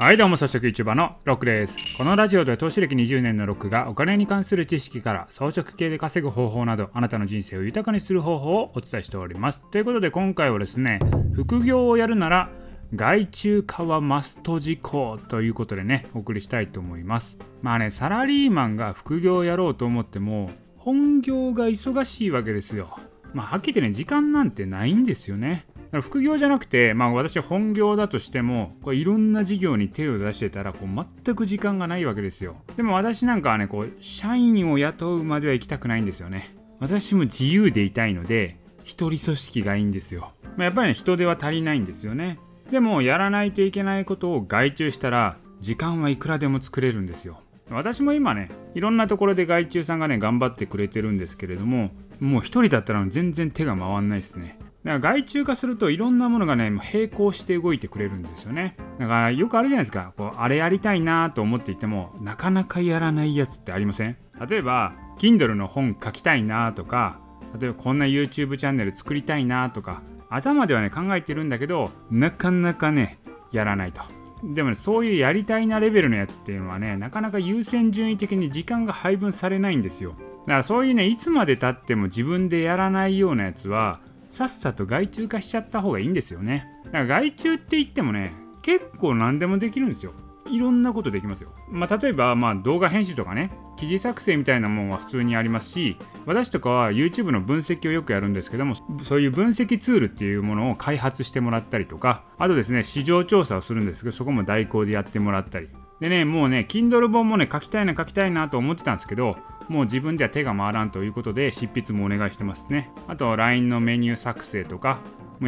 [0.00, 1.76] はいどうも、早速 YouTuber のロックです。
[1.98, 9.66] このラジオでは投資歴20年のロックがお金に関する知識から装飾系で稼ぐ方法などあなたの人生を豊かにする方法をお伝えしております。
[9.70, 11.00] ということで今回はですね、
[11.34, 12.48] 副業をやるなら
[12.94, 17.36] 外注化はマスト事項ということでね、お送りしたいと思います。
[17.60, 22.96] まあね、サラリーマンが副業をやろうと思っても本業が忙しいわけですよ。
[23.34, 25.66] まあはっきり言ってね、時間なんてないんですよね。
[26.00, 32.56] 副業じゃなくて、まあ、私本業だとしてもこれいろんな事業に手を出してたらこう全く時間がないわけですよ。
[32.76, 36.54] でも私なんかはねこう社員を雇うまでは行きたくないんですよね。
[36.78, 42.38] 私も自由でいたいので一人組織がいいんですよ、まあ、やっぱりね人手は足りないんですよね。
[42.70, 47.40] でもやらないといけないことを外注したら時間はいくらでも作れるんですよ。
[47.68, 54.58] 私も今ねいろんなところで外注さんがね頑張ってくれてるんですけれどももう一人だったら全然手が回んないですね。
[54.84, 58.76] だから外注化するといろんなものがね並行して動いてくれるんですよね。
[58.98, 60.14] だからよくあるじゃないですか。
[60.16, 64.16] こうあれやりたいなと思っていてもなかなかやらないやつってありません？
[64.48, 67.20] 例えば Kindle の本書きたいなとか
[67.60, 73.18] 例えばこんな YouTube チャンネル作りたいなとか頭ではね考えてるんだけどなかなかね
[73.52, 74.00] やらないと。
[74.42, 80.12] でもねそういうやりたいなレベルのやつっていうのはねなかなか優先順位的に時間が配分されないんですよ。
[80.12, 84.00] だからそういうねいつまでたっても自分でやらないようなやつは
[84.30, 86.68] さっさと外注化しちゃった方がいいんですよね。
[86.86, 90.12] だから外注って言ってもね、結構何でもできるんですよ。
[90.50, 91.50] いろんなことできますよ。
[91.68, 105.68] まあ、例えば、まあ、動画編集とかね、記事作成みたいなもんは普通にありますし、私とかは YouTube の分析をよくやるんですけども、そういう分析ツールっていうものを開発してもらったりとか、あとですね、市場調査をするんですけど、そこも代行でやってもらったり。
[106.00, 109.36] でね、もうね、Kindle 本もね、書きたいな書きたいなと思ってたんですけど、
[109.68, 112.90] もう自分では手が回らんということで執筆もお願いしてますね。
[113.06, 114.98] あと LINE のメニュー作成とか、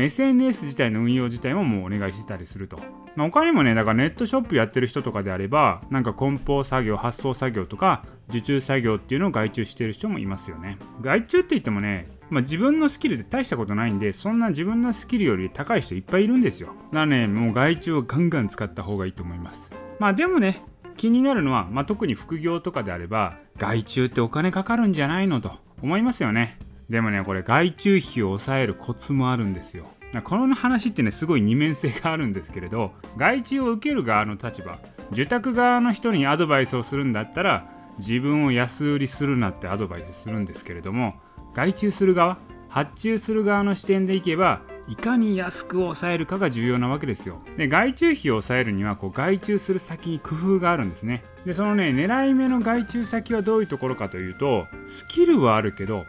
[0.00, 2.78] SNS 自体の運用自体ももうお願いしてたりすると。
[3.14, 10.78] まあ、他にもね、だからネットショップやってる人とかであれば、なんか梱包作業、発送作業とか、受注作業っていうのを外注してる人もいますよね。
[11.02, 16.68] 外注って言ってもね、まあ、自分のスキルで大したことないんで、そんな自分のスキルより高い人いっぱいいるんですよ。
[16.68, 19.81] だからね、もう外注をガンガン使った方がいいと思います。
[19.98, 20.62] まあでもね、
[20.96, 26.58] 気になるのは、まあ、特に副業とかであれば外注ってお金かかるんじゃないのと思いますよね。
[26.88, 29.86] でもねこれ外注費を抑えるコツもあるんですよ。
[30.24, 34.78] この話ってねすごい二面性があるんですけれど外注を受ける側の立場
[35.10, 37.66] 受託側の人にアドバイスをするんだったら
[37.98, 41.14] 自分を安売りするなってアドバイスするんですけれども
[41.54, 42.36] 外注する側
[42.68, 47.42] 発注する側の視点でいけばいかに安く抑えるかが重要なわけですよ。
[47.56, 51.22] で外注費を抑えるにはこう外注する先に工夫があるんですね。
[51.44, 56.04] でそのね狙い目の外注先はどういうところかというとスキルはあるけど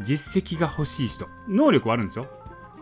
[0.00, 2.28] 実績が欲しい人能力はあるんですよ。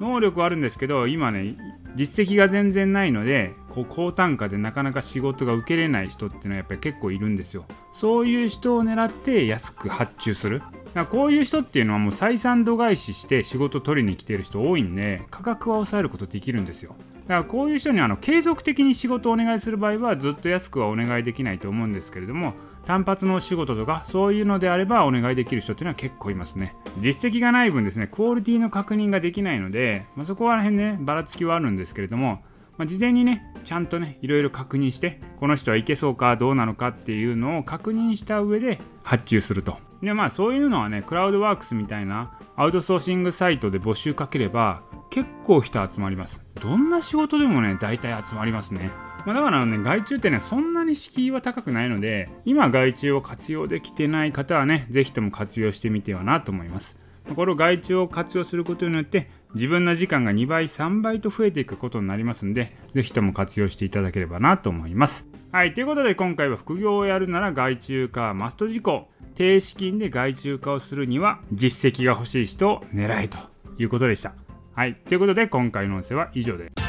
[0.00, 1.56] 能力はあるんですけど今ね
[1.94, 7.65] 実績が全然ないのでこう高単価でなかなか仕事が受けれない人っていうのはやっぱり結構いるんですよ。
[7.92, 10.62] そういう人を狙って安く発注する。
[10.94, 16.94] だこういう人っていうのはもう採算度外視して仕事取りに来てる人多いんで価格は抑えることできるんですよ。
[17.22, 22.54] だからこういう人にあの継続的に仕事をお願いする場合はずっと安くはお願いできないと思うんですけれども
[22.84, 26.75] 単発の仕事とかそういうのであればお願いできる人っていうのは結構いますね。
[26.98, 32.42] 実績がない分ですねクオリティの確認ができないので、まあ、そこら辺ねばらつきはあるんですけれども
[32.78, 39.78] まあ、事前にねちゃんとねいろいろ確認してこの人はいけそうかどうなのかっていうのを確認した上で発注すると。
[40.03, 46.43] でまあそういうのはねクラウドワークスみたいなアウトソーシングサイトで募集かければ結構人集まります。
[46.60, 48.91] どんな仕事でもね大体集まりますね。
[49.25, 56.97] まあ、だからね、外注ってね、そんなに敷居は高くないので、今外注を活用できてない方はね、ぜひとも活用してみてはなと思います。
[57.34, 65.27] これを外注を活用することによって自分の時間が2倍3倍と増えていくことになりますので是非とも活用していただければなと思います。
[65.53, 69.09] はいということで今回は副業をやるなら外注化マスト事項。
[69.34, 73.39] 低資金で外注化をするには実績が欲しい人を狙えと
[73.78, 74.34] いうことでした。
[74.75, 76.81] はいということで今回の音声は以上です。